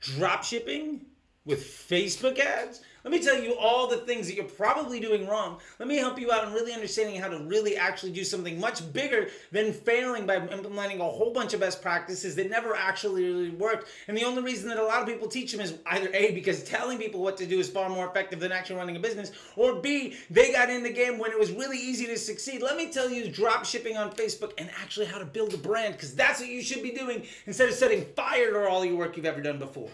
drop 0.00 0.44
shipping 0.44 1.00
with 1.50 1.62
Facebook 1.62 2.38
ads? 2.38 2.80
Let 3.02 3.12
me 3.12 3.22
tell 3.22 3.42
you 3.42 3.56
all 3.56 3.86
the 3.86 3.96
things 3.96 4.26
that 4.26 4.34
you're 4.34 4.44
probably 4.44 5.00
doing 5.00 5.26
wrong. 5.26 5.58
Let 5.78 5.88
me 5.88 5.96
help 5.96 6.20
you 6.20 6.30
out 6.32 6.46
in 6.46 6.52
really 6.52 6.74
understanding 6.74 7.18
how 7.18 7.28
to 7.28 7.38
really 7.38 7.74
actually 7.74 8.12
do 8.12 8.24
something 8.24 8.60
much 8.60 8.92
bigger 8.92 9.28
than 9.50 9.72
failing 9.72 10.26
by 10.26 10.36
implementing 10.36 11.00
a 11.00 11.04
whole 11.04 11.32
bunch 11.32 11.54
of 11.54 11.60
best 11.60 11.80
practices 11.80 12.36
that 12.36 12.50
never 12.50 12.76
actually 12.76 13.24
really 13.24 13.50
worked. 13.50 13.88
And 14.06 14.14
the 14.14 14.24
only 14.24 14.42
reason 14.42 14.68
that 14.68 14.78
a 14.78 14.84
lot 14.84 15.00
of 15.00 15.08
people 15.08 15.28
teach 15.28 15.50
them 15.50 15.62
is 15.62 15.78
either 15.86 16.10
A, 16.12 16.32
because 16.32 16.62
telling 16.62 16.98
people 16.98 17.22
what 17.22 17.38
to 17.38 17.46
do 17.46 17.58
is 17.58 17.70
far 17.70 17.88
more 17.88 18.06
effective 18.06 18.38
than 18.38 18.52
actually 18.52 18.76
running 18.76 18.96
a 18.96 19.00
business, 19.00 19.32
or 19.56 19.76
B, 19.76 20.14
they 20.28 20.52
got 20.52 20.68
in 20.68 20.82
the 20.82 20.92
game 20.92 21.18
when 21.18 21.30
it 21.30 21.38
was 21.38 21.52
really 21.52 21.78
easy 21.78 22.04
to 22.04 22.18
succeed. 22.18 22.60
Let 22.60 22.76
me 22.76 22.92
tell 22.92 23.08
you 23.08 23.30
drop 23.32 23.64
shipping 23.64 23.96
on 23.96 24.10
Facebook 24.10 24.52
and 24.58 24.68
actually 24.78 25.06
how 25.06 25.16
to 25.16 25.24
build 25.24 25.54
a 25.54 25.58
brand, 25.58 25.94
because 25.94 26.14
that's 26.14 26.40
what 26.40 26.50
you 26.50 26.60
should 26.60 26.82
be 26.82 26.90
doing 26.90 27.24
instead 27.46 27.70
of 27.70 27.74
setting 27.74 28.04
fire 28.14 28.50
to 28.50 28.68
all 28.68 28.84
your 28.84 28.96
work 28.96 29.16
you've 29.16 29.24
ever 29.24 29.40
done 29.40 29.58
before. 29.58 29.88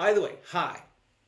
By 0.00 0.14
the 0.14 0.22
way, 0.22 0.36
hi. 0.50 0.82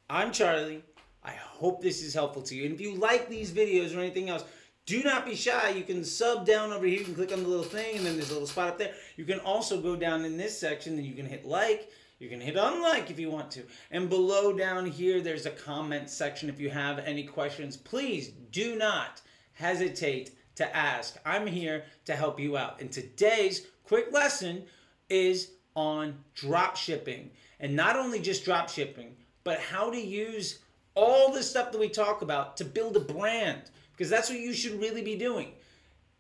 I'm 0.09 0.33
Charlie. 0.33 0.83
I 1.23 1.33
hope 1.33 1.83
this 1.83 2.03
is 2.03 2.15
helpful 2.15 2.41
to 2.45 2.55
you. 2.55 2.65
And 2.65 2.73
if 2.73 2.81
you 2.81 2.95
like 2.95 3.29
these 3.29 3.51
videos 3.51 3.95
or 3.95 4.01
anything 4.01 4.31
else, 4.31 4.45
do 4.87 5.03
not 5.03 5.27
be 5.27 5.35
shy. 5.35 5.69
You 5.69 5.83
can 5.83 6.03
sub 6.03 6.47
down 6.47 6.73
over 6.73 6.87
here. 6.87 7.01
You 7.01 7.05
can 7.05 7.15
click 7.15 7.35
on 7.35 7.43
the 7.43 7.48
little 7.51 7.67
thing, 7.67 7.98
and 7.98 8.07
then 8.07 8.17
there's 8.17 8.31
a 8.31 8.33
little 8.33 8.48
spot 8.48 8.69
up 8.69 8.79
there. 8.79 8.95
You 9.17 9.27
can 9.27 9.41
also 9.41 9.79
go 9.79 9.95
down 9.95 10.25
in 10.25 10.39
this 10.39 10.59
section, 10.59 10.97
and 10.97 11.05
you 11.05 11.12
can 11.12 11.27
hit 11.27 11.45
like. 11.45 11.91
You 12.19 12.31
can 12.31 12.41
hit 12.41 12.57
unlike 12.57 13.11
if 13.11 13.21
you 13.21 13.31
want 13.31 13.51
to. 13.51 13.62
And 13.91 14.09
below 14.09 14.55
down 14.55 14.87
here, 14.87 15.20
there's 15.20 15.45
a 15.45 15.51
comment 15.51 16.09
section. 16.09 16.48
If 16.48 16.59
you 16.59 16.70
have 16.70 16.98
any 17.01 17.25
questions, 17.25 17.77
please 17.77 18.29
do 18.53 18.77
not 18.77 19.20
hesitate 19.53 20.31
to 20.55 20.75
ask. 20.75 21.19
I'm 21.27 21.47
here 21.47 21.84
to 22.07 22.17
help 22.17 22.41
you 22.41 22.57
out. 22.57 22.81
And 22.81 22.91
today's 22.91 23.67
quick 23.84 24.11
lesson 24.12 24.65
is 25.11 25.51
on 25.75 26.15
drop 26.35 26.77
shipping. 26.77 27.31
And 27.61 27.77
not 27.77 27.97
only 27.97 28.21
just 28.21 28.45
drop 28.45 28.69
shipping, 28.69 29.17
but 29.45 29.59
how 29.59 29.91
to 29.91 30.01
use 30.01 30.59
all 30.95 31.33
the 31.33 31.42
stuff 31.42 31.73
that 31.73 31.81
we 31.81 31.89
talk 31.89 32.23
about 32.23 32.56
to 32.59 32.65
build 32.65 32.97
a 32.97 33.01
brand 33.01 33.62
because 33.93 34.11
that's 34.11 34.28
what 34.28 34.39
you 34.41 34.53
should 34.53 34.81
really 34.81 35.03
be 35.03 35.17
doing. 35.17 35.53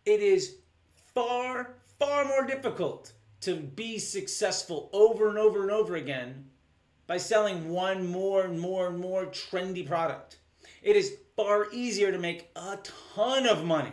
It 0.04 0.20
is 0.20 0.56
far, 1.14 1.74
far 1.98 2.24
more 2.24 2.46
difficult 2.46 3.12
to 3.42 3.56
be 3.56 3.98
successful 3.98 4.88
over 4.92 5.28
and 5.28 5.38
over 5.38 5.62
and 5.62 5.70
over 5.70 5.96
again 5.96 6.44
by 7.06 7.16
selling 7.16 7.70
one 7.70 8.06
more 8.06 8.42
and 8.42 8.58
more 8.58 8.88
and 8.88 8.98
more 8.98 9.26
trendy 9.26 9.86
product. 9.86 10.38
It 10.82 10.96
is 10.96 11.16
far 11.36 11.66
easier 11.72 12.12
to 12.12 12.18
make 12.18 12.50
a 12.56 12.78
ton 12.82 13.46
of 13.46 13.64
money 13.64 13.92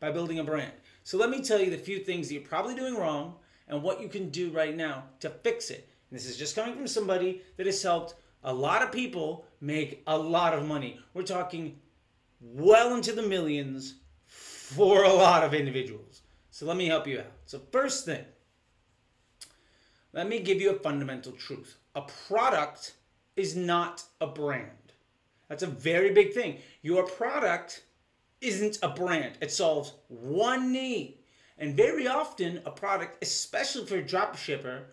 by 0.00 0.10
building 0.10 0.38
a 0.38 0.44
brand. 0.44 0.72
So 1.04 1.18
let 1.18 1.30
me 1.30 1.42
tell 1.42 1.60
you 1.60 1.70
the 1.70 1.78
few 1.78 2.00
things 2.00 2.28
that 2.28 2.34
you're 2.34 2.42
probably 2.42 2.74
doing 2.74 2.96
wrong 2.96 3.34
and 3.70 3.82
what 3.82 4.02
you 4.02 4.08
can 4.08 4.30
do 4.30 4.50
right 4.50 4.76
now 4.76 5.04
to 5.20 5.30
fix 5.30 5.70
it. 5.70 5.88
And 6.10 6.18
this 6.18 6.26
is 6.26 6.36
just 6.36 6.56
coming 6.56 6.74
from 6.74 6.86
somebody 6.86 7.42
that 7.56 7.66
has 7.66 7.82
helped 7.82 8.14
a 8.42 8.52
lot 8.52 8.82
of 8.82 8.92
people 8.92 9.46
make 9.60 10.02
a 10.06 10.16
lot 10.16 10.54
of 10.54 10.66
money. 10.66 10.98
We're 11.14 11.22
talking 11.22 11.78
well 12.40 12.94
into 12.94 13.12
the 13.12 13.22
millions 13.22 13.94
for 14.26 15.04
a 15.04 15.12
lot 15.12 15.44
of 15.44 15.54
individuals. 15.54 16.22
So 16.50 16.66
let 16.66 16.76
me 16.76 16.86
help 16.86 17.06
you 17.06 17.20
out. 17.20 17.32
So, 17.46 17.60
first 17.70 18.04
thing, 18.04 18.24
let 20.12 20.28
me 20.28 20.40
give 20.40 20.60
you 20.60 20.70
a 20.70 20.78
fundamental 20.78 21.32
truth 21.32 21.76
a 21.94 22.02
product 22.02 22.94
is 23.36 23.56
not 23.56 24.04
a 24.20 24.26
brand. 24.26 24.92
That's 25.48 25.64
a 25.64 25.68
very 25.68 26.12
big 26.12 26.32
thing. 26.32 26.58
Your 26.82 27.04
product 27.04 27.82
isn't 28.40 28.78
a 28.82 28.88
brand, 28.88 29.38
it 29.40 29.52
solves 29.52 29.94
one 30.08 30.72
need. 30.72 31.19
And 31.60 31.76
very 31.76 32.08
often, 32.08 32.60
a 32.66 32.72
product, 32.72 33.22
especially 33.22 33.86
for 33.86 33.96
a 33.98 34.02
drop 34.02 34.36
shipper, 34.36 34.86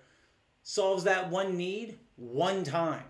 solves 0.62 1.06
that 1.06 1.32
one 1.32 1.58
need 1.58 1.98
one 2.18 2.64
time 2.64 3.06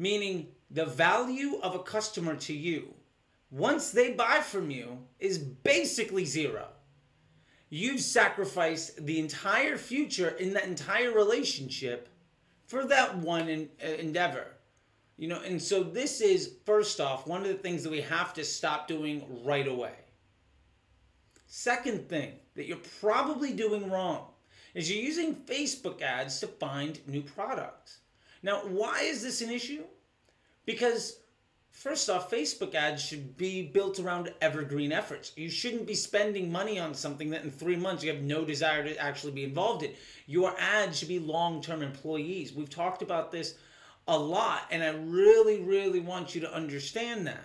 meaning 0.00 0.48
the 0.70 0.86
value 0.86 1.60
of 1.62 1.74
a 1.74 1.82
customer 1.82 2.34
to 2.34 2.54
you 2.54 2.94
once 3.50 3.90
they 3.90 4.12
buy 4.12 4.40
from 4.40 4.70
you 4.70 4.98
is 5.18 5.36
basically 5.38 6.24
zero. 6.24 6.68
You've 7.68 8.00
sacrificed 8.00 9.04
the 9.04 9.18
entire 9.18 9.76
future 9.76 10.30
in 10.30 10.54
that 10.54 10.64
entire 10.64 11.12
relationship 11.12 12.08
for 12.66 12.86
that 12.86 13.18
one 13.18 13.48
in, 13.48 13.68
uh, 13.84 13.88
endeavor. 13.88 14.46
You 15.18 15.28
know, 15.28 15.40
and 15.42 15.60
so 15.60 15.82
this 15.82 16.22
is 16.22 16.54
first 16.64 16.98
off 16.98 17.26
one 17.26 17.42
of 17.42 17.48
the 17.48 17.54
things 17.54 17.82
that 17.82 17.90
we 17.90 18.00
have 18.00 18.32
to 18.34 18.44
stop 18.44 18.88
doing 18.88 19.22
right 19.44 19.68
away. 19.68 19.92
Second 21.52 22.08
thing 22.08 22.34
that 22.54 22.66
you're 22.66 22.78
probably 23.00 23.52
doing 23.52 23.90
wrong 23.90 24.28
is 24.72 24.88
you're 24.88 25.02
using 25.02 25.34
Facebook 25.34 26.00
ads 26.00 26.38
to 26.38 26.46
find 26.46 27.00
new 27.08 27.22
products. 27.22 27.98
Now, 28.44 28.60
why 28.60 29.00
is 29.00 29.20
this 29.20 29.42
an 29.42 29.50
issue? 29.50 29.82
Because 30.64 31.18
first 31.72 32.08
off, 32.08 32.30
Facebook 32.30 32.76
ads 32.76 33.02
should 33.02 33.36
be 33.36 33.66
built 33.66 33.98
around 33.98 34.32
evergreen 34.40 34.92
efforts. 34.92 35.32
You 35.34 35.50
shouldn't 35.50 35.88
be 35.88 35.96
spending 35.96 36.52
money 36.52 36.78
on 36.78 36.94
something 36.94 37.30
that 37.30 37.42
in 37.42 37.50
three 37.50 37.74
months 37.74 38.04
you 38.04 38.12
have 38.12 38.22
no 38.22 38.44
desire 38.44 38.84
to 38.84 38.96
actually 38.98 39.32
be 39.32 39.42
involved 39.42 39.82
in. 39.82 39.92
Your 40.26 40.54
ads 40.56 41.00
should 41.00 41.08
be 41.08 41.18
long 41.18 41.60
term 41.60 41.82
employees. 41.82 42.54
We've 42.54 42.70
talked 42.70 43.02
about 43.02 43.32
this 43.32 43.56
a 44.06 44.16
lot, 44.16 44.68
and 44.70 44.84
I 44.84 44.90
really, 44.90 45.62
really 45.62 45.98
want 45.98 46.32
you 46.32 46.42
to 46.42 46.54
understand 46.54 47.26
that. 47.26 47.44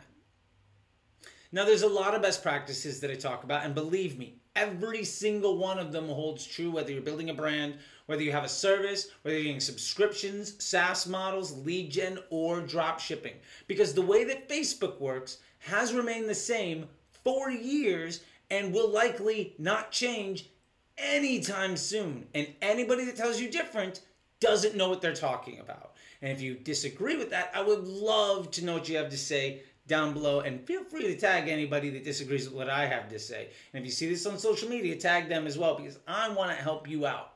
Now, 1.56 1.64
there's 1.64 1.84
a 1.84 1.88
lot 1.88 2.14
of 2.14 2.22
best 2.22 2.44
practices 2.44 3.00
that 3.00 3.10
I 3.10 3.16
talk 3.16 3.46
about, 3.46 3.64
and 3.64 3.74
believe 3.74 4.20
me, 4.20 4.36
every 4.58 5.06
single 5.06 5.58
one 5.58 5.80
of 5.80 5.94
them 5.94 6.10
holds 6.10 6.46
true 6.46 6.70
whether 6.70 6.92
you're 6.92 7.02
building 7.02 7.30
a 7.30 7.34
brand 7.34 7.76
whether 8.08 8.22
you 8.22 8.34
have 8.34 8.44
a 8.44 8.50
service, 8.50 9.08
whether 9.22 9.38
you're 9.38 9.46
getting 9.46 9.60
subscriptions, 9.62 10.62
SaaS 10.64 11.08
models, 11.08 11.58
lead 11.66 11.90
gen, 11.90 12.20
or 12.30 12.60
drop 12.60 13.00
shipping. 13.00 13.36
Because 13.68 13.94
the 13.94 14.02
way 14.02 14.26
that 14.26 14.50
Facebook 14.50 15.00
works 15.00 15.38
has 15.60 15.94
remained 15.94 16.30
the 16.30 16.36
same 16.36 16.88
for 17.24 17.50
years 17.50 18.20
and 18.52 18.74
will 18.74 18.90
likely 18.90 19.56
not 19.58 19.92
change 19.92 20.50
anytime 20.98 21.78
soon. 21.78 22.28
And 22.36 22.48
anybody 22.62 23.06
that 23.06 23.16
tells 23.16 23.40
you 23.40 23.50
different 23.50 24.02
doesn't 24.40 24.76
know 24.76 24.90
what 24.90 25.02
they're 25.02 25.16
talking 25.16 25.60
about. 25.60 25.94
And 26.22 26.32
if 26.32 26.42
you 26.42 26.56
disagree 26.56 27.18
with 27.18 27.32
that, 27.32 27.52
I 27.56 27.64
would 27.64 27.88
love 27.88 28.52
to 28.52 28.66
know 28.66 28.74
what 28.74 28.90
you 28.90 28.98
have 28.98 29.10
to 29.10 29.18
say 29.18 29.64
down 29.88 30.14
below 30.14 30.40
and 30.40 30.66
feel 30.66 30.84
free 30.84 31.04
to 31.04 31.18
tag 31.18 31.48
anybody 31.48 31.90
that 31.92 32.04
disagrees 32.04 32.46
with 32.46 32.56
what 32.56 32.70
I 32.70 32.86
have 32.86 33.10
to 33.10 33.20
say. 33.20 33.50
And 33.74 33.82
if 33.82 33.86
you 33.86 33.92
see 33.92 34.10
this 34.10 34.26
on 34.26 34.38
social 34.38 34.70
media, 34.70 34.96
tag 34.96 35.30
them 35.30 35.46
as 35.46 35.58
well 35.58 35.76
because 35.76 36.00
I 36.08 36.30
want 36.30 36.50
to 36.50 36.64
help 36.64 36.90
you 36.90 37.06
out. 37.06 37.34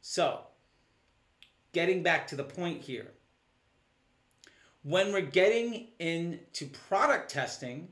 So, 0.00 0.40
getting 1.72 2.02
back 2.02 2.26
to 2.28 2.36
the 2.36 2.44
point 2.44 2.82
here. 2.82 3.12
When 4.82 5.12
we're 5.12 5.20
getting 5.20 5.88
into 5.98 6.66
product 6.88 7.30
testing, 7.30 7.88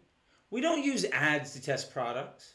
we 0.50 0.60
don't 0.60 0.84
use 0.84 1.04
ads 1.12 1.52
to 1.52 1.60
test 1.60 1.92
products. 1.92 2.54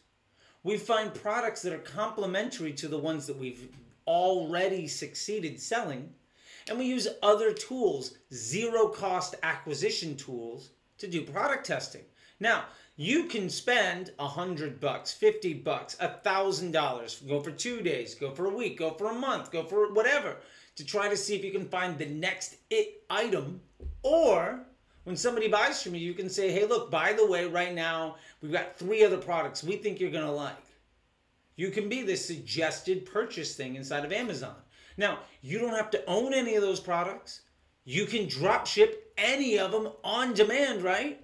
We 0.64 0.78
find 0.78 1.14
products 1.14 1.62
that 1.64 1.74
are 1.74 1.80
complementary 1.80 2.74
to 2.74 2.88
the 2.88 2.98
ones 2.98 3.28
that 3.28 3.38
we've 3.38 3.70
already 4.08 4.88
succeeded 4.88 5.60
selling, 5.60 6.14
and 6.68 6.80
we 6.80 6.86
use 6.86 7.08
other 7.22 7.54
tools, 7.54 8.18
zero 8.34 8.88
cost 8.88 9.36
acquisition 9.44 10.16
tools, 10.16 10.72
to 11.02 11.08
do 11.08 11.22
product 11.24 11.66
testing. 11.66 12.04
Now, 12.40 12.66
you 12.96 13.26
can 13.26 13.50
spend 13.50 14.12
a 14.20 14.28
hundred 14.28 14.80
bucks, 14.80 15.12
fifty 15.14 15.54
bucks, 15.54 15.98
a 16.00 16.10
thousand 16.10 16.72
dollars, 16.72 17.22
go 17.28 17.40
for 17.40 17.52
two 17.52 17.82
days, 17.82 18.16
go 18.16 18.32
for 18.32 18.46
a 18.46 18.56
week, 18.56 18.80
go 18.80 18.92
for 18.92 19.12
a 19.12 19.14
month, 19.14 19.52
go 19.52 19.64
for 19.64 19.92
whatever, 19.94 20.38
to 20.76 20.86
try 20.86 21.10
to 21.10 21.18
see 21.18 21.36
if 21.36 21.44
you 21.44 21.52
can 21.52 21.68
find 21.68 21.98
the 21.98 22.06
next 22.06 22.58
it 22.70 23.04
item. 23.10 23.62
Or 24.04 24.62
when 25.04 25.16
somebody 25.16 25.48
buys 25.48 25.82
from 25.82 25.96
you, 25.96 26.02
you 26.02 26.14
can 26.14 26.30
say, 26.30 26.52
hey, 26.52 26.66
look, 26.66 26.92
by 26.92 27.14
the 27.14 27.26
way, 27.26 27.46
right 27.46 27.74
now 27.74 28.18
we've 28.42 28.52
got 28.52 28.78
three 28.78 29.04
other 29.04 29.18
products 29.18 29.64
we 29.64 29.78
think 29.78 30.00
you're 30.00 30.12
gonna 30.12 30.32
like. 30.32 30.66
You 31.56 31.70
can 31.70 31.90
be 31.90 32.02
the 32.02 32.16
suggested 32.16 33.06
purchase 33.06 33.56
thing 33.56 33.76
inside 33.76 34.06
of 34.06 34.12
Amazon. 34.12 34.56
Now, 34.98 35.20
you 35.42 35.60
don't 35.60 35.76
have 35.76 35.92
to 35.92 36.06
own 36.06 36.34
any 36.34 36.56
of 36.56 36.62
those 36.62 36.80
products. 36.80 37.42
You 37.84 38.06
can 38.06 38.28
drop 38.28 38.68
ship 38.68 39.14
any 39.18 39.58
of 39.58 39.72
them 39.72 39.90
on 40.04 40.34
demand, 40.34 40.84
right? 40.84 41.24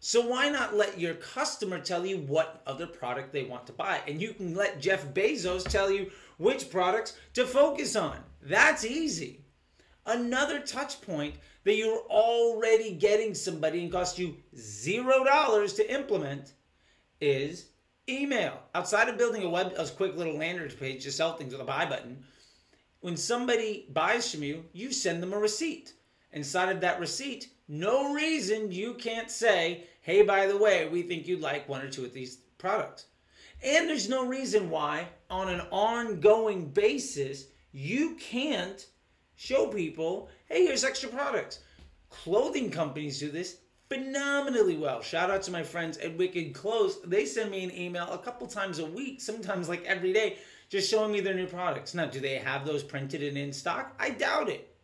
So 0.00 0.26
why 0.26 0.50
not 0.50 0.76
let 0.76 1.00
your 1.00 1.14
customer 1.14 1.80
tell 1.80 2.04
you 2.04 2.18
what 2.18 2.62
other 2.66 2.86
product 2.86 3.32
they 3.32 3.44
want 3.44 3.66
to 3.68 3.72
buy? 3.72 4.00
And 4.06 4.20
you 4.20 4.34
can 4.34 4.54
let 4.54 4.80
Jeff 4.80 5.14
Bezos 5.14 5.66
tell 5.66 5.90
you 5.90 6.10
which 6.36 6.70
products 6.70 7.16
to 7.32 7.46
focus 7.46 7.96
on. 7.96 8.18
That's 8.42 8.84
easy. 8.84 9.40
Another 10.04 10.60
touch 10.60 11.00
point 11.00 11.36
that 11.64 11.76
you're 11.76 12.02
already 12.10 12.92
getting 12.92 13.32
somebody 13.32 13.82
and 13.82 13.90
cost 13.90 14.18
you 14.18 14.36
zero 14.54 15.24
dollars 15.24 15.72
to 15.74 15.94
implement 15.94 16.52
is 17.22 17.70
email. 18.06 18.60
Outside 18.74 19.08
of 19.08 19.16
building 19.16 19.42
a 19.42 19.48
web, 19.48 19.72
a 19.78 19.86
quick 19.86 20.14
little 20.16 20.36
landing 20.36 20.68
page 20.68 21.04
to 21.04 21.12
sell 21.12 21.36
things 21.36 21.52
with 21.52 21.62
a 21.62 21.64
buy 21.64 21.86
button, 21.86 22.22
when 23.04 23.18
somebody 23.18 23.84
buys 23.92 24.32
from 24.32 24.42
you, 24.42 24.64
you 24.72 24.90
send 24.90 25.22
them 25.22 25.34
a 25.34 25.38
receipt. 25.38 25.92
Inside 26.32 26.70
of 26.70 26.80
that 26.80 26.98
receipt, 26.98 27.50
no 27.68 28.14
reason 28.14 28.72
you 28.72 28.94
can't 28.94 29.30
say, 29.30 29.84
hey, 30.00 30.22
by 30.22 30.46
the 30.46 30.56
way, 30.56 30.88
we 30.88 31.02
think 31.02 31.28
you'd 31.28 31.42
like 31.42 31.68
one 31.68 31.82
or 31.82 31.90
two 31.90 32.06
of 32.06 32.14
these 32.14 32.38
products. 32.56 33.04
And 33.62 33.86
there's 33.86 34.08
no 34.08 34.24
reason 34.24 34.70
why, 34.70 35.08
on 35.28 35.50
an 35.50 35.60
ongoing 35.70 36.70
basis, 36.70 37.48
you 37.72 38.14
can't 38.14 38.86
show 39.36 39.66
people, 39.66 40.30
hey, 40.46 40.64
here's 40.64 40.82
extra 40.82 41.10
products. 41.10 41.58
Clothing 42.08 42.70
companies 42.70 43.20
do 43.20 43.30
this 43.30 43.58
phenomenally 43.90 44.78
well. 44.78 45.02
Shout 45.02 45.30
out 45.30 45.42
to 45.42 45.50
my 45.50 45.62
friends 45.62 45.98
at 45.98 46.16
Wicked 46.16 46.54
Clothes. 46.54 47.02
They 47.04 47.26
send 47.26 47.50
me 47.50 47.64
an 47.64 47.76
email 47.76 48.08
a 48.10 48.18
couple 48.18 48.46
times 48.46 48.78
a 48.78 48.86
week, 48.86 49.20
sometimes 49.20 49.68
like 49.68 49.84
every 49.84 50.14
day, 50.14 50.38
just 50.74 50.90
showing 50.90 51.12
me 51.12 51.20
their 51.20 51.34
new 51.34 51.46
products. 51.46 51.94
Now, 51.94 52.06
do 52.06 52.18
they 52.18 52.34
have 52.34 52.66
those 52.66 52.82
printed 52.82 53.22
and 53.22 53.38
in 53.38 53.52
stock? 53.52 53.94
I 53.96 54.10
doubt 54.10 54.48
it. 54.48 54.74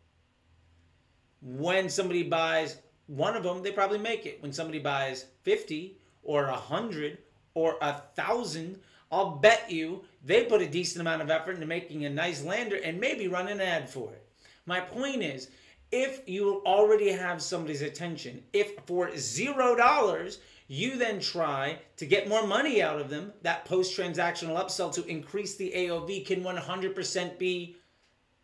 When 1.41 1.89
somebody 1.89 2.23
buys 2.23 2.77
one 3.07 3.35
of 3.35 3.43
them, 3.43 3.61
they 3.61 3.73
probably 3.73 3.97
make 3.97 4.25
it. 4.25 4.41
When 4.41 4.53
somebody 4.53 4.79
buys 4.79 5.25
50 5.43 5.97
or 6.23 6.45
100 6.45 7.17
or 7.55 7.75
a 7.81 7.91
1,000, 8.15 8.79
I'll 9.11 9.31
bet 9.31 9.69
you 9.69 10.05
they 10.23 10.45
put 10.45 10.61
a 10.61 10.67
decent 10.67 11.01
amount 11.01 11.23
of 11.23 11.29
effort 11.29 11.55
into 11.55 11.67
making 11.67 12.05
a 12.05 12.09
nice 12.09 12.41
lander 12.41 12.77
and 12.77 12.97
maybe 12.97 13.27
run 13.27 13.49
an 13.49 13.59
ad 13.59 13.89
for 13.89 14.13
it. 14.13 14.25
My 14.65 14.79
point 14.79 15.21
is, 15.21 15.49
if 15.91 16.27
you 16.27 16.61
already 16.65 17.11
have 17.11 17.41
somebody's 17.41 17.81
attention, 17.81 18.43
if 18.53 18.71
for 18.85 19.15
zero 19.17 19.75
dollars 19.75 20.39
you 20.67 20.95
then 20.95 21.19
try 21.19 21.77
to 21.97 22.05
get 22.05 22.29
more 22.29 22.47
money 22.47 22.81
out 22.81 23.01
of 23.01 23.09
them, 23.09 23.33
that 23.41 23.65
post 23.65 23.97
transactional 23.97 24.57
upsell 24.57 24.93
to 24.93 25.05
increase 25.05 25.57
the 25.57 25.69
AOV 25.75 26.25
can 26.25 26.41
100% 26.41 27.37
be 27.37 27.75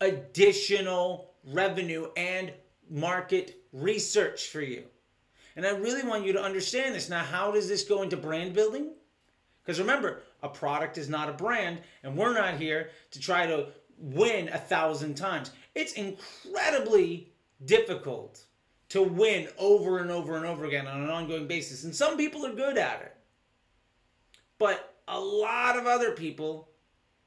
additional 0.01 1.31
revenue 1.45 2.07
and 2.17 2.51
market 2.89 3.63
research 3.71 4.49
for 4.49 4.61
you. 4.61 4.83
And 5.55 5.65
I 5.65 5.69
really 5.69 6.03
want 6.05 6.25
you 6.25 6.33
to 6.33 6.43
understand 6.43 6.95
this. 6.95 7.09
Now, 7.09 7.23
how 7.23 7.51
does 7.51 7.69
this 7.69 7.83
go 7.83 8.01
into 8.01 8.17
brand 8.17 8.53
building? 8.53 8.91
Because 9.63 9.79
remember, 9.79 10.21
a 10.43 10.49
product 10.49 10.97
is 10.97 11.07
not 11.07 11.29
a 11.29 11.33
brand, 11.33 11.79
and 12.03 12.15
we're 12.17 12.33
not 12.33 12.55
here 12.55 12.89
to 13.11 13.19
try 13.21 13.47
to 13.47 13.67
win 13.97 14.49
a 14.49 14.57
thousand 14.57 15.15
times. 15.15 15.51
It's 15.75 15.93
incredibly 15.93 17.31
difficult 17.65 18.45
to 18.89 19.03
win 19.03 19.47
over 19.57 19.99
and 19.99 20.09
over 20.11 20.37
and 20.37 20.45
over 20.45 20.65
again 20.65 20.87
on 20.87 21.01
an 21.01 21.09
ongoing 21.09 21.47
basis. 21.47 21.83
And 21.83 21.95
some 21.95 22.17
people 22.17 22.45
are 22.45 22.53
good 22.53 22.77
at 22.77 23.01
it. 23.01 23.15
But 24.57 24.95
a 25.07 25.19
lot 25.19 25.77
of 25.77 25.85
other 25.85 26.11
people 26.11 26.69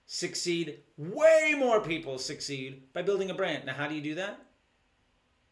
succeed, 0.07 0.81
way 0.97 1.55
more 1.57 1.81
people 1.81 2.19
succeed 2.19 2.83
by 2.93 3.03
building 3.03 3.31
a 3.31 3.35
brand. 3.35 3.65
Now, 3.65 3.75
how 3.75 3.87
do 3.87 3.95
you 3.95 4.03
do 4.03 4.15
that? 4.17 4.41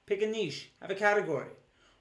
Pick 0.06 0.22
a 0.22 0.26
niche, 0.26 0.72
have 0.80 0.90
a 0.90 0.94
category. 0.94 1.48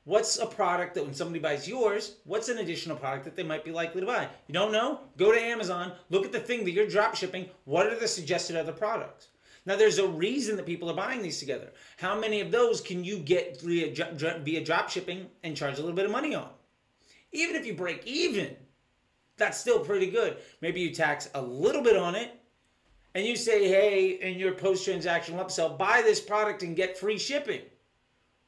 What's 0.06 0.39
a 0.39 0.45
product 0.45 0.95
that 0.95 1.03
when 1.03 1.13
somebody 1.13 1.39
buys 1.39 1.68
yours, 1.68 2.15
what's 2.24 2.47
an 2.47 2.59
additional 2.59 2.95
product 2.95 3.25
that 3.25 3.35
they 3.35 3.44
might 3.44 3.65
be 3.65 3.71
likely 3.71 4.00
to 4.00 4.07
buy? 4.07 4.29
You 4.47 4.53
don't 4.53 4.71
know? 4.71 5.01
Go 5.18 5.33
to 5.33 5.39
Amazon, 5.39 5.91
look 6.09 6.25
at 6.25 6.31
the 6.31 6.39
thing 6.39 6.63
that 6.63 6.71
you're 6.71 6.88
drop 6.88 7.15
shipping. 7.15 7.50
What 7.65 7.88
are 7.88 8.00
the 8.00 8.07
suggested 8.07 8.56
other 8.56 8.71
products? 8.71 9.27
Now, 9.68 9.75
there's 9.75 9.98
a 9.98 10.08
reason 10.08 10.56
that 10.56 10.66
people 10.66 10.90
are 10.90 10.96
buying 10.96 11.22
these 11.22 11.40
together. 11.40 11.74
How 11.98 12.18
many 12.18 12.40
of 12.40 12.52
those 12.52 12.80
can 12.80 13.04
you 13.04 13.19
get 13.19 13.60
via, 13.60 13.94
via 14.40 14.64
drop 14.64 14.90
shipping 14.90 15.28
and 15.44 15.58
charge 15.58 15.78
a 15.78 15.81
little 15.81 15.94
bit 15.94 16.06
of 16.06 16.12
money 16.12 16.34
on? 16.34 16.48
Even 17.34 17.58
if 17.58 17.66
you 17.66 17.74
break 17.74 18.08
even, 18.08 18.56
that's 19.36 19.60
still 19.60 19.80
pretty 19.81 20.10
good. 20.10 20.38
Maybe 20.62 20.80
you 20.80 20.96
tax 20.96 21.30
a 21.34 21.42
little 21.42 21.81
bit 21.81 21.98
on 21.98 22.16
it 22.16 22.31
and 23.14 23.25
you 23.25 23.36
say, 23.36 23.68
hey, 23.68 24.12
in 24.22 24.40
your 24.40 24.54
post 24.54 24.88
transactional 24.88 25.46
upsell, 25.46 25.78
buy 25.78 26.02
this 26.02 26.22
product 26.22 26.63
and 26.63 26.74
get 26.74 26.98
free 26.98 27.18
shipping. 27.18 27.63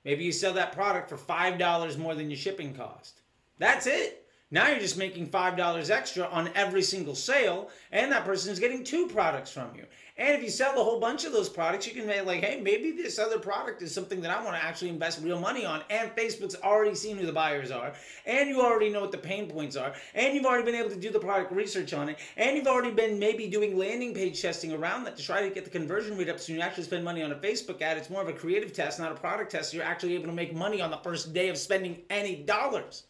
Maybe 0.05 0.23
you 0.23 0.31
sell 0.31 0.53
that 0.53 0.71
product 0.71 1.09
for 1.09 1.17
$5 1.17 1.97
more 1.97 2.15
than 2.15 2.29
your 2.29 2.37
shipping 2.37 2.73
cost. 2.73 3.23
That's 3.57 3.87
it. 3.87 4.25
Now 4.51 4.69
you're 4.69 4.79
just 4.79 4.97
making 4.97 5.29
$5 5.29 5.89
extra 5.91 6.25
on 6.25 6.49
every 6.55 6.81
single 6.81 7.13
sale, 7.13 7.69
and 7.91 8.11
that 8.11 8.25
person 8.25 8.51
is 8.51 8.57
getting 8.57 8.83
two 8.83 9.05
products 9.05 9.51
from 9.51 9.75
you. 9.75 9.85
And 10.17 10.35
if 10.35 10.41
you 10.41 10.49
sell 10.49 10.71
a 10.71 10.83
whole 10.83 10.99
bunch 10.99 11.23
of 11.23 11.31
those 11.31 11.47
products, 11.47 11.85
you 11.85 11.93
can 11.93 12.07
make 12.07 12.25
like, 12.25 12.43
hey, 12.43 12.59
maybe 12.59 12.91
this 12.91 13.19
other 13.19 13.37
product 13.37 13.83
is 13.83 13.93
something 13.93 14.21
that 14.21 14.31
I 14.31 14.43
want 14.43 14.57
to 14.57 14.63
actually 14.63 14.89
invest 14.89 15.21
real 15.21 15.39
money 15.39 15.65
on. 15.65 15.83
And 15.91 16.09
Facebook's 16.15 16.55
already 16.55 16.95
seen 16.95 17.15
who 17.17 17.27
the 17.27 17.31
buyers 17.31 17.69
are, 17.69 17.93
and 18.25 18.49
you 18.49 18.61
already 18.61 18.89
know 18.89 19.01
what 19.01 19.11
the 19.11 19.19
pain 19.19 19.47
points 19.47 19.75
are, 19.75 19.93
and 20.15 20.33
you've 20.33 20.45
already 20.45 20.65
been 20.65 20.73
able 20.73 20.89
to 20.89 20.99
do 20.99 21.11
the 21.11 21.19
product 21.19 21.51
research 21.51 21.93
on 21.93 22.09
it, 22.09 22.17
and 22.35 22.57
you've 22.57 22.65
already 22.65 22.91
been 22.91 23.19
maybe 23.19 23.47
doing 23.47 23.77
landing 23.77 24.15
page 24.15 24.41
testing 24.41 24.73
around 24.73 25.03
that 25.03 25.15
to 25.15 25.23
try 25.23 25.47
to 25.47 25.53
get 25.53 25.63
the 25.63 25.69
conversion 25.69 26.17
rate 26.17 26.27
up 26.27 26.39
so 26.39 26.53
you 26.53 26.59
actually 26.59 26.85
spend 26.85 27.03
money 27.03 27.21
on 27.21 27.31
a 27.31 27.35
Facebook 27.35 27.83
ad. 27.83 27.97
It's 27.97 28.09
more 28.09 28.23
of 28.23 28.27
a 28.27 28.33
creative 28.33 28.73
test, 28.73 28.99
not 28.99 29.11
a 29.11 29.15
product 29.15 29.51
test. 29.51 29.71
So 29.71 29.77
you're 29.77 29.85
actually 29.85 30.15
able 30.15 30.25
to 30.25 30.33
make 30.33 30.55
money 30.55 30.81
on 30.81 30.89
the 30.89 30.97
first 30.97 31.35
day 31.35 31.49
of 31.49 31.57
spending 31.57 31.99
any 32.09 32.37
dollars. 32.37 33.03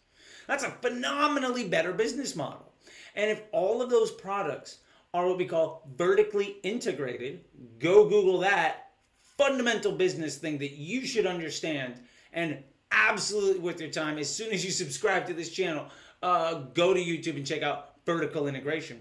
That's 0.50 0.63
a 0.63 0.72
phenomenally 0.72 1.68
better 1.68 1.94
business 1.94 2.36
model. 2.36 2.74
And 3.13 3.30
if 3.30 3.44
all 3.51 3.84
of 3.84 3.92
those 3.92 4.10
products 4.10 4.80
are 5.13 5.28
what 5.28 5.38
we 5.38 5.46
call 5.46 5.88
vertically 5.96 6.57
integrated. 6.63 7.46
Go 7.78 8.10
Google 8.10 8.40
that 8.40 8.92
fundamental 9.38 9.92
business 9.92 10.38
thing 10.38 10.57
that 10.57 10.72
you 10.72 11.06
should 11.06 11.28
understand 11.28 12.00
and 12.34 12.63
absolutely 12.92 13.60
worth 13.60 13.80
your 13.80 13.92
time. 13.92 14.18
As 14.18 14.34
soon 14.34 14.51
as 14.51 14.66
you 14.66 14.72
subscribe 14.72 15.28
to 15.28 15.34
this 15.34 15.51
channel, 15.51 15.86
uh, 16.22 16.56
go 16.74 16.94
to 16.94 17.00
YouTube 17.00 17.38
and 17.38 17.45
check 17.45 17.62
out 17.62 17.95
vertical 18.06 18.48
integration. 18.48 19.00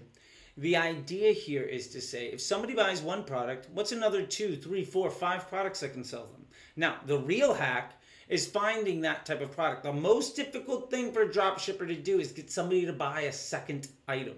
The 0.57 0.75
idea 0.75 1.31
here 1.31 1.63
is 1.63 1.87
to 1.89 2.01
say 2.01 2.27
if 2.27 2.41
somebody 2.41 2.73
buys 2.75 3.01
one 3.01 3.23
product, 3.23 3.69
what's 3.73 3.91
another 3.91 4.23
two, 4.23 4.55
three, 4.55 4.83
four, 4.83 5.09
five 5.09 5.47
products 5.49 5.81
I 5.83 5.87
can 5.87 6.03
sell 6.03 6.27
them? 6.27 6.45
Now, 6.75 6.97
the 7.05 7.17
real 7.17 7.53
hack 7.53 7.98
is 8.29 8.47
finding 8.47 9.01
that 9.01 9.25
type 9.25 9.41
of 9.41 9.51
product. 9.51 9.83
The 9.83 9.91
most 9.91 10.35
difficult 10.35 10.89
thing 10.89 11.11
for 11.11 11.23
a 11.23 11.29
dropshipper 11.29 11.87
to 11.87 11.95
do 11.95 12.19
is 12.19 12.31
get 12.31 12.49
somebody 12.49 12.85
to 12.85 12.93
buy 12.93 13.21
a 13.21 13.33
second 13.33 13.89
item. 14.07 14.35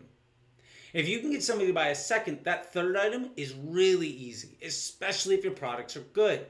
If 0.93 1.07
you 1.07 1.19
can 1.19 1.31
get 1.31 1.43
somebody 1.43 1.67
to 1.67 1.73
buy 1.73 1.89
a 1.89 1.95
second, 1.95 2.39
that 2.43 2.73
third 2.73 2.97
item 2.97 3.29
is 3.37 3.53
really 3.53 4.07
easy, 4.09 4.57
especially 4.65 5.35
if 5.35 5.43
your 5.43 5.53
products 5.53 5.95
are 5.95 6.01
good. 6.13 6.45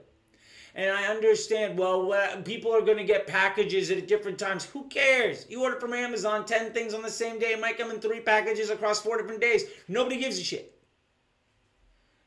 And 0.73 0.89
I 0.89 1.07
understand, 1.07 1.77
well, 1.77 2.13
people 2.43 2.73
are 2.73 2.81
going 2.81 2.97
to 2.97 3.03
get 3.03 3.27
packages 3.27 3.91
at 3.91 4.07
different 4.07 4.39
times. 4.39 4.63
Who 4.65 4.88
cares? 4.88 5.45
You 5.49 5.63
order 5.63 5.79
from 5.79 5.93
Amazon 5.93 6.45
10 6.45 6.71
things 6.71 6.93
on 6.93 7.01
the 7.01 7.09
same 7.09 7.39
day. 7.39 7.51
It 7.51 7.59
might 7.59 7.77
come 7.77 7.91
in 7.91 7.99
three 7.99 8.21
packages 8.21 8.69
across 8.69 9.01
four 9.01 9.17
different 9.17 9.41
days. 9.41 9.65
Nobody 9.88 10.17
gives 10.17 10.39
a 10.39 10.43
shit. 10.43 10.80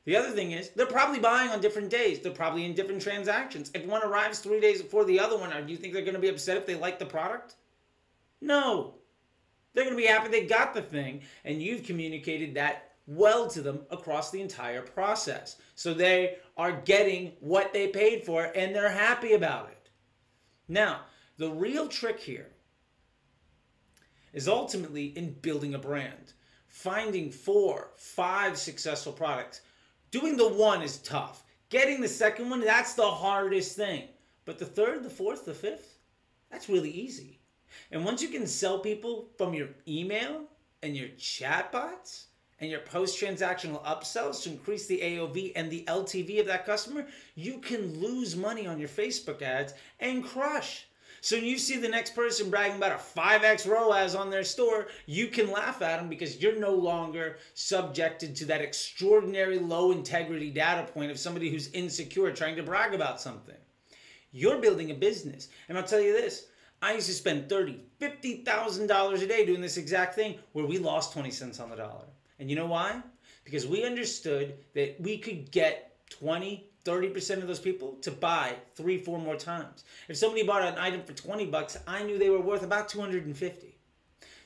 The 0.04 0.16
other 0.16 0.30
thing 0.30 0.52
is, 0.52 0.70
they're 0.70 0.86
probably 0.86 1.18
buying 1.18 1.50
on 1.50 1.60
different 1.60 1.88
days. 1.88 2.20
They're 2.20 2.32
probably 2.32 2.66
in 2.66 2.74
different 2.74 3.00
transactions. 3.00 3.70
If 3.74 3.86
one 3.86 4.02
arrives 4.02 4.38
three 4.38 4.60
days 4.60 4.82
before 4.82 5.04
the 5.04 5.18
other 5.18 5.36
one, 5.36 5.50
do 5.66 5.72
you 5.72 5.78
think 5.78 5.94
they're 5.94 6.02
going 6.02 6.14
to 6.14 6.20
be 6.20 6.28
upset 6.28 6.58
if 6.58 6.66
they 6.66 6.74
like 6.74 6.98
the 6.98 7.06
product? 7.06 7.54
No. 8.40 8.96
They're 9.72 9.84
going 9.84 9.96
to 9.96 10.02
be 10.02 10.08
happy 10.08 10.28
they 10.28 10.46
got 10.46 10.74
the 10.74 10.82
thing, 10.82 11.22
and 11.44 11.62
you've 11.62 11.84
communicated 11.84 12.54
that 12.54 12.94
well 13.06 13.48
to 13.48 13.60
them 13.60 13.80
across 13.90 14.30
the 14.30 14.40
entire 14.40 14.82
process. 14.82 15.56
So 15.74 15.92
they 15.92 16.36
are 16.56 16.80
getting 16.82 17.32
what 17.40 17.72
they 17.72 17.88
paid 17.88 18.24
for 18.24 18.50
and 18.54 18.74
they're 18.74 18.90
happy 18.90 19.34
about 19.34 19.68
it. 19.70 19.90
Now, 20.68 21.00
the 21.36 21.50
real 21.50 21.88
trick 21.88 22.18
here 22.18 22.48
is 24.32 24.48
ultimately 24.48 25.06
in 25.16 25.34
building 25.34 25.74
a 25.74 25.78
brand, 25.78 26.32
finding 26.66 27.30
four, 27.30 27.90
five 27.96 28.56
successful 28.56 29.12
products. 29.12 29.60
Doing 30.14 30.36
the 30.36 30.46
one 30.46 30.80
is 30.80 30.98
tough. 30.98 31.42
Getting 31.70 32.00
the 32.00 32.06
second 32.06 32.48
one, 32.48 32.60
that's 32.60 32.94
the 32.94 33.10
hardest 33.10 33.74
thing. 33.74 34.04
But 34.44 34.60
the 34.60 34.64
third, 34.64 35.02
the 35.02 35.10
fourth, 35.10 35.44
the 35.44 35.52
fifth, 35.52 35.98
that's 36.52 36.68
really 36.68 36.92
easy. 36.92 37.40
And 37.90 38.04
once 38.04 38.22
you 38.22 38.28
can 38.28 38.46
sell 38.46 38.78
people 38.78 39.30
from 39.36 39.54
your 39.54 39.70
email 39.88 40.44
and 40.84 40.96
your 40.96 41.08
chatbots 41.18 42.26
and 42.60 42.70
your 42.70 42.78
post 42.78 43.20
transactional 43.20 43.82
upsells 43.84 44.44
to 44.44 44.50
increase 44.50 44.86
the 44.86 45.00
AOV 45.00 45.50
and 45.56 45.68
the 45.68 45.82
LTV 45.88 46.38
of 46.38 46.46
that 46.46 46.64
customer, 46.64 47.08
you 47.34 47.58
can 47.58 47.98
lose 47.98 48.36
money 48.36 48.68
on 48.68 48.78
your 48.78 48.88
Facebook 48.88 49.42
ads 49.42 49.74
and 49.98 50.24
crush. 50.24 50.86
So 51.24 51.36
when 51.36 51.46
you 51.46 51.56
see 51.56 51.78
the 51.78 51.88
next 51.88 52.14
person 52.14 52.50
bragging 52.50 52.76
about 52.76 52.92
a 52.92 53.18
5x 53.18 53.66
ROAS 53.66 54.14
on 54.14 54.28
their 54.28 54.44
store, 54.44 54.88
you 55.06 55.28
can 55.28 55.50
laugh 55.50 55.80
at 55.80 55.98
them 55.98 56.10
because 56.10 56.42
you're 56.42 56.60
no 56.60 56.74
longer 56.74 57.38
subjected 57.54 58.36
to 58.36 58.44
that 58.44 58.60
extraordinary 58.60 59.58
low 59.58 59.90
integrity 59.90 60.50
data 60.50 60.82
point 60.92 61.10
of 61.10 61.18
somebody 61.18 61.48
who's 61.48 61.72
insecure 61.72 62.30
trying 62.30 62.56
to 62.56 62.62
brag 62.62 62.92
about 62.92 63.22
something. 63.22 63.56
You're 64.32 64.58
building 64.58 64.90
a 64.90 64.94
business. 64.94 65.48
And 65.70 65.78
I'll 65.78 65.84
tell 65.84 65.98
you 65.98 66.12
this, 66.12 66.48
I 66.82 66.92
used 66.92 67.06
to 67.06 67.14
spend 67.14 67.48
thirty, 67.48 67.80
fifty 67.98 68.44
thousand 68.44 68.88
dollars 68.88 69.22
a 69.22 69.26
day 69.26 69.46
doing 69.46 69.62
this 69.62 69.78
exact 69.78 70.14
thing 70.14 70.38
where 70.52 70.66
we 70.66 70.76
lost 70.76 71.14
20 71.14 71.30
cents 71.30 71.58
on 71.58 71.70
the 71.70 71.76
dollar. 71.76 72.04
And 72.38 72.50
you 72.50 72.56
know 72.56 72.66
why? 72.66 73.00
Because 73.44 73.66
we 73.66 73.86
understood 73.86 74.56
that 74.74 75.00
we 75.00 75.16
could 75.16 75.50
get 75.50 75.96
20, 76.10 76.68
30% 76.84 77.38
of 77.38 77.46
those 77.46 77.58
people 77.58 77.96
to 78.02 78.10
buy 78.10 78.54
three, 78.74 78.98
four 78.98 79.18
more 79.18 79.36
times. 79.36 79.84
If 80.08 80.16
somebody 80.16 80.42
bought 80.42 80.62
an 80.62 80.78
item 80.78 81.02
for 81.02 81.12
20 81.12 81.46
bucks, 81.46 81.78
I 81.86 82.02
knew 82.02 82.18
they 82.18 82.30
were 82.30 82.40
worth 82.40 82.62
about 82.62 82.88
250. 82.88 83.78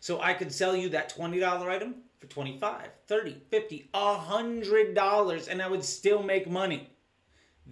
So 0.01 0.21
I 0.21 0.35
could 0.35 0.53
sell 0.53 0.77
you 0.77 0.89
that 0.91 1.15
$20 1.15 1.43
item 1.69 1.97
for 2.19 2.27
25, 2.27 2.89
30, 3.07 3.43
50, 3.51 3.91
$100 3.93 5.49
and 5.49 5.63
I 5.63 5.69
would 5.69 5.85
still 5.85 6.23
make 6.23 6.49
money. 6.49 6.91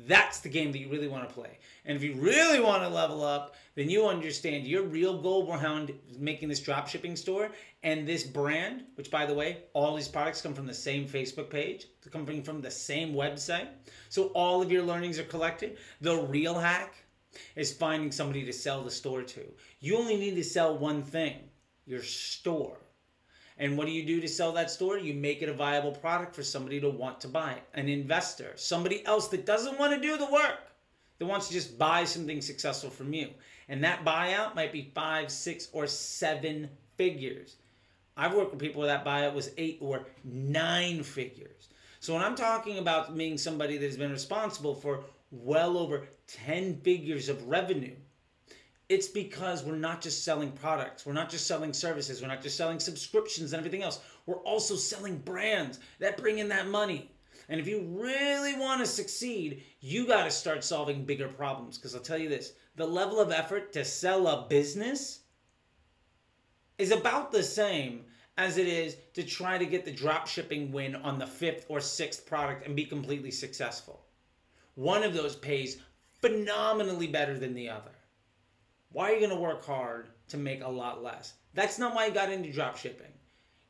That's 0.04 0.40
the 0.40 0.50
game 0.50 0.72
that 0.72 0.78
you 0.78 0.90
really 0.90 1.08
want 1.08 1.26
to 1.26 1.34
play. 1.34 1.58
And 1.86 1.96
if 1.96 2.02
you 2.02 2.14
really 2.14 2.60
want 2.60 2.82
to 2.82 2.88
level 2.88 3.24
up, 3.24 3.54
then 3.74 3.88
you 3.88 4.06
understand 4.06 4.66
your 4.66 4.82
real 4.82 5.22
goal 5.22 5.46
behind 5.46 5.92
making 6.18 6.50
this 6.50 6.60
drop 6.60 6.86
shipping 6.86 7.16
store 7.16 7.50
and 7.82 8.06
this 8.06 8.22
brand, 8.22 8.84
which 8.96 9.10
by 9.10 9.24
the 9.24 9.32
way, 9.32 9.64
all 9.72 9.96
these 9.96 10.08
products 10.08 10.42
come 10.42 10.52
from 10.52 10.66
the 10.66 10.74
same 10.74 11.08
Facebook 11.08 11.48
page, 11.48 11.86
come 12.10 12.26
from 12.26 12.60
the 12.60 12.70
same 12.70 13.14
website. 13.14 13.68
So 14.10 14.26
all 14.28 14.60
of 14.60 14.70
your 14.70 14.82
learnings 14.82 15.18
are 15.18 15.24
collected. 15.24 15.78
The 16.02 16.16
real 16.16 16.58
hack 16.58 16.94
is 17.54 17.72
finding 17.72 18.12
somebody 18.12 18.44
to 18.44 18.52
sell 18.52 18.82
the 18.82 18.90
store 18.90 19.22
to. 19.22 19.44
You 19.80 19.96
only 19.96 20.16
need 20.16 20.34
to 20.34 20.44
sell 20.44 20.76
one 20.76 21.02
thing 21.02 21.36
your 21.86 22.02
store. 22.02 22.78
And 23.58 23.78
what 23.78 23.86
do 23.86 23.92
you 23.92 24.04
do 24.04 24.20
to 24.20 24.28
sell 24.28 24.52
that 24.52 24.70
store? 24.70 24.98
You 24.98 25.14
make 25.14 25.40
it 25.40 25.48
a 25.48 25.54
viable 25.54 25.92
product 25.92 26.34
for 26.34 26.42
somebody 26.42 26.80
to 26.80 26.90
want 26.90 27.20
to 27.22 27.28
buy, 27.28 27.56
an 27.74 27.88
investor, 27.88 28.52
somebody 28.56 29.04
else 29.06 29.28
that 29.28 29.46
doesn't 29.46 29.78
want 29.78 29.94
to 29.94 30.00
do 30.00 30.18
the 30.18 30.30
work, 30.30 30.58
that 31.18 31.26
wants 31.26 31.48
to 31.48 31.54
just 31.54 31.78
buy 31.78 32.04
something 32.04 32.42
successful 32.42 32.90
from 32.90 33.14
you. 33.14 33.30
And 33.68 33.82
that 33.82 34.04
buyout 34.04 34.54
might 34.54 34.72
be 34.72 34.92
five, 34.94 35.30
six, 35.30 35.68
or 35.72 35.86
seven 35.86 36.68
figures. 36.96 37.56
I've 38.16 38.34
worked 38.34 38.52
with 38.52 38.60
people 38.60 38.80
where 38.80 38.88
that 38.88 39.04
buyout 39.04 39.34
was 39.34 39.50
eight 39.56 39.78
or 39.80 40.06
nine 40.24 41.02
figures. 41.02 41.68
So 42.00 42.14
when 42.14 42.22
I'm 42.22 42.36
talking 42.36 42.78
about 42.78 43.16
being 43.16 43.38
somebody 43.38 43.78
that 43.78 43.86
has 43.86 43.96
been 43.96 44.12
responsible 44.12 44.74
for 44.74 45.04
well 45.30 45.78
over 45.78 46.06
10 46.26 46.80
figures 46.80 47.28
of 47.28 47.48
revenue, 47.48 47.96
it's 48.88 49.08
because 49.08 49.64
we're 49.64 49.76
not 49.76 50.00
just 50.00 50.24
selling 50.24 50.52
products, 50.52 51.04
we're 51.04 51.12
not 51.12 51.28
just 51.28 51.46
selling 51.46 51.72
services, 51.72 52.22
we're 52.22 52.28
not 52.28 52.42
just 52.42 52.56
selling 52.56 52.78
subscriptions 52.78 53.52
and 53.52 53.58
everything 53.58 53.82
else. 53.82 54.00
We're 54.26 54.42
also 54.42 54.76
selling 54.76 55.18
brands 55.18 55.80
that 55.98 56.16
bring 56.16 56.38
in 56.38 56.48
that 56.48 56.68
money. 56.68 57.10
And 57.48 57.60
if 57.60 57.68
you 57.68 57.82
really 57.88 58.58
want 58.58 58.80
to 58.80 58.86
succeed, 58.86 59.62
you 59.80 60.06
got 60.06 60.24
to 60.24 60.30
start 60.30 60.64
solving 60.64 61.04
bigger 61.04 61.28
problems. 61.28 61.78
Because 61.78 61.94
I'll 61.94 62.00
tell 62.00 62.18
you 62.18 62.28
this 62.28 62.52
the 62.76 62.86
level 62.86 63.20
of 63.20 63.32
effort 63.32 63.72
to 63.72 63.84
sell 63.84 64.26
a 64.26 64.46
business 64.48 65.20
is 66.78 66.92
about 66.92 67.32
the 67.32 67.42
same 67.42 68.04
as 68.38 68.58
it 68.58 68.66
is 68.66 68.96
to 69.14 69.22
try 69.22 69.56
to 69.56 69.64
get 69.64 69.84
the 69.84 69.92
drop 69.92 70.26
shipping 70.26 70.70
win 70.70 70.94
on 70.96 71.18
the 71.18 71.26
fifth 71.26 71.64
or 71.68 71.80
sixth 71.80 72.26
product 72.26 72.66
and 72.66 72.76
be 72.76 72.84
completely 72.84 73.30
successful. 73.30 74.04
One 74.74 75.02
of 75.02 75.14
those 75.14 75.36
pays 75.36 75.78
phenomenally 76.20 77.06
better 77.06 77.38
than 77.38 77.54
the 77.54 77.70
other. 77.70 77.95
Why 78.92 79.10
are 79.10 79.14
you 79.14 79.20
going 79.20 79.36
to 79.36 79.42
work 79.42 79.64
hard 79.64 80.08
to 80.28 80.36
make 80.36 80.62
a 80.62 80.68
lot 80.68 81.02
less? 81.02 81.34
That's 81.54 81.78
not 81.78 81.94
why 81.94 82.06
you 82.06 82.14
got 82.14 82.32
into 82.32 82.52
drop 82.52 82.76
shipping. 82.76 83.12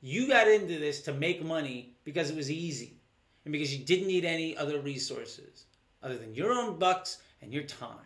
You 0.00 0.28
got 0.28 0.48
into 0.48 0.78
this 0.78 1.02
to 1.02 1.12
make 1.12 1.44
money 1.44 1.96
because 2.04 2.30
it 2.30 2.36
was 2.36 2.50
easy 2.50 3.00
and 3.44 3.52
because 3.52 3.74
you 3.74 3.84
didn't 3.84 4.08
need 4.08 4.24
any 4.24 4.56
other 4.56 4.80
resources 4.80 5.64
other 6.02 6.18
than 6.18 6.34
your 6.34 6.52
own 6.52 6.78
bucks 6.78 7.18
and 7.42 7.52
your 7.52 7.64
time. 7.64 7.98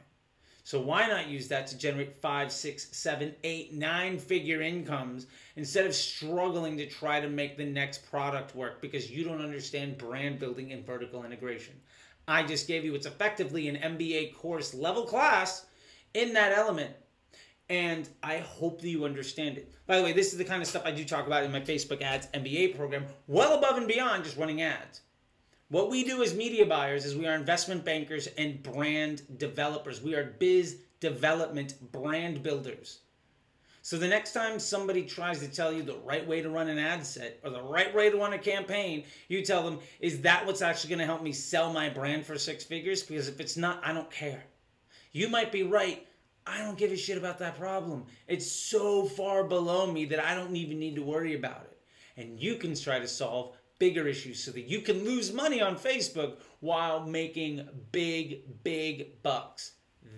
So 0.62 0.80
why 0.80 1.08
not 1.08 1.28
use 1.28 1.48
that 1.48 1.66
to 1.68 1.78
generate 1.78 2.20
five, 2.20 2.52
six, 2.52 2.96
seven, 2.96 3.34
eight, 3.42 3.74
nine 3.74 4.18
figure 4.18 4.62
incomes 4.62 5.26
instead 5.56 5.84
of 5.84 5.94
struggling 5.94 6.76
to 6.76 6.86
try 6.86 7.20
to 7.20 7.28
make 7.28 7.56
the 7.56 7.64
next 7.64 8.08
product 8.08 8.54
work 8.54 8.80
because 8.80 9.10
you 9.10 9.24
don't 9.24 9.42
understand 9.42 9.98
brand 9.98 10.38
building 10.38 10.72
and 10.72 10.86
vertical 10.86 11.24
integration. 11.24 11.74
I 12.28 12.44
just 12.44 12.68
gave 12.68 12.84
you 12.84 12.94
it's 12.94 13.06
effectively 13.06 13.66
an 13.68 13.96
MBA 13.96 14.36
course 14.36 14.72
level 14.72 15.04
class 15.04 15.66
in 16.14 16.32
that 16.34 16.52
element. 16.52 16.94
And 17.68 18.08
I 18.22 18.38
hope 18.38 18.80
that 18.80 18.88
you 18.88 19.04
understand 19.04 19.56
it. 19.56 19.72
By 19.86 19.96
the 19.96 20.02
way, 20.02 20.12
this 20.12 20.32
is 20.32 20.38
the 20.38 20.44
kind 20.44 20.60
of 20.60 20.68
stuff 20.68 20.82
I 20.84 20.90
do 20.90 21.04
talk 21.04 21.26
about 21.26 21.44
in 21.44 21.52
my 21.52 21.60
Facebook 21.60 22.02
ads 22.02 22.26
MBA 22.34 22.76
program, 22.76 23.06
well 23.28 23.56
above 23.56 23.76
and 23.76 23.86
beyond 23.86 24.24
just 24.24 24.36
running 24.36 24.62
ads. 24.62 25.02
What 25.68 25.88
we 25.88 26.02
do 26.02 26.20
as 26.20 26.34
media 26.34 26.66
buyers 26.66 27.04
is 27.04 27.14
we 27.14 27.28
are 27.28 27.34
investment 27.34 27.84
bankers 27.84 28.26
and 28.36 28.60
brand 28.60 29.22
developers. 29.38 30.02
We 30.02 30.16
are 30.16 30.34
biz 30.40 30.78
development 30.98 31.92
brand 31.92 32.42
builders. 32.42 33.00
So 33.82 33.96
the 33.96 34.08
next 34.08 34.32
time 34.32 34.58
somebody 34.58 35.04
tries 35.04 35.38
to 35.40 35.48
tell 35.48 35.72
you 35.72 35.82
the 35.82 35.98
right 35.98 36.26
way 36.26 36.42
to 36.42 36.50
run 36.50 36.68
an 36.68 36.78
ad 36.78 37.06
set 37.06 37.38
or 37.44 37.50
the 37.50 37.62
right 37.62 37.94
way 37.94 38.10
to 38.10 38.16
run 38.16 38.32
a 38.32 38.38
campaign, 38.38 39.04
you 39.28 39.42
tell 39.42 39.62
them, 39.62 39.78
is 40.00 40.20
that 40.22 40.44
what's 40.44 40.60
actually 40.60 40.90
going 40.90 40.98
to 40.98 41.06
help 41.06 41.22
me 41.22 41.32
sell 41.32 41.72
my 41.72 41.88
brand 41.88 42.26
for 42.26 42.36
six 42.36 42.64
figures? 42.64 43.02
Because 43.02 43.28
if 43.28 43.40
it's 43.40 43.56
not, 43.56 43.80
I 43.84 43.92
don't 43.92 44.10
care. 44.10 44.42
You 45.12 45.28
might 45.28 45.52
be 45.52 45.62
right. 45.62 46.06
I 46.46 46.58
don't 46.58 46.78
give 46.78 46.90
a 46.90 46.96
shit 46.96 47.18
about 47.18 47.38
that 47.38 47.58
problem. 47.58 48.06
It's 48.26 48.50
so 48.50 49.04
far 49.04 49.44
below 49.44 49.90
me 49.90 50.04
that 50.06 50.24
I 50.24 50.34
don't 50.34 50.56
even 50.56 50.78
need 50.78 50.96
to 50.96 51.02
worry 51.02 51.34
about 51.34 51.62
it. 51.62 51.78
And 52.16 52.40
you 52.40 52.56
can 52.56 52.74
try 52.74 52.98
to 52.98 53.08
solve 53.08 53.56
bigger 53.78 54.06
issues 54.06 54.42
so 54.42 54.50
that 54.52 54.68
you 54.68 54.80
can 54.80 55.04
lose 55.04 55.32
money 55.32 55.60
on 55.60 55.76
Facebook 55.76 56.36
while 56.60 57.06
making 57.06 57.66
big, 57.92 58.62
big 58.62 59.22
bucks. 59.22 59.72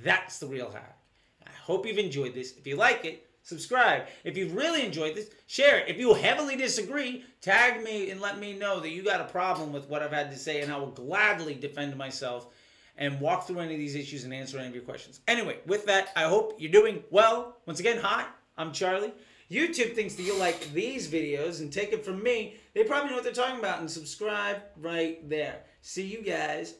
That's 0.04 0.38
the 0.38 0.46
real 0.46 0.70
hack. 0.70 0.98
I 1.46 1.50
hope 1.50 1.86
you've 1.86 1.98
enjoyed 1.98 2.34
this. 2.34 2.56
If 2.56 2.66
you 2.66 2.76
like 2.76 3.04
it, 3.04 3.26
subscribe. 3.42 4.06
If 4.24 4.36
you've 4.36 4.54
really 4.54 4.84
enjoyed 4.84 5.14
this, 5.14 5.30
share 5.46 5.78
it. 5.78 5.88
If 5.88 5.98
you 5.98 6.12
heavily 6.14 6.56
disagree, 6.56 7.24
tag 7.40 7.82
me 7.82 8.10
and 8.10 8.20
let 8.20 8.38
me 8.38 8.52
know 8.52 8.80
that 8.80 8.90
you 8.90 9.02
got 9.02 9.20
a 9.20 9.24
problem 9.24 9.72
with 9.72 9.88
what 9.88 10.02
I've 10.02 10.12
had 10.12 10.30
to 10.32 10.36
say, 10.36 10.60
and 10.60 10.72
I 10.72 10.76
will 10.78 10.90
gladly 10.90 11.54
defend 11.54 11.96
myself 11.96 12.48
and 12.96 13.20
walk 13.20 13.46
through 13.46 13.60
any 13.60 13.74
of 13.74 13.78
these 13.78 13.94
issues 13.94 14.24
and 14.24 14.34
answer 14.34 14.58
any 14.58 14.68
of 14.68 14.74
your 14.74 14.84
questions. 14.84 15.20
Anyway, 15.28 15.58
with 15.66 15.86
that, 15.86 16.10
I 16.16 16.24
hope 16.24 16.56
you're 16.58 16.70
doing 16.72 17.02
well. 17.10 17.56
Once 17.66 17.80
again, 17.80 17.98
hi, 17.98 18.26
I'm 18.56 18.72
Charlie. 18.72 19.12
YouTube 19.50 19.94
thinks 19.94 20.14
that 20.14 20.22
you 20.22 20.38
like 20.38 20.72
these 20.72 21.08
videos 21.08 21.60
and 21.60 21.72
take 21.72 21.92
it 21.92 22.04
from 22.04 22.22
me. 22.22 22.56
They 22.74 22.84
probably 22.84 23.10
know 23.10 23.16
what 23.16 23.24
they're 23.24 23.32
talking 23.32 23.58
about 23.58 23.80
and 23.80 23.90
subscribe 23.90 24.62
right 24.76 25.28
there. 25.28 25.64
See 25.82 26.06
you 26.06 26.22
guys 26.22 26.74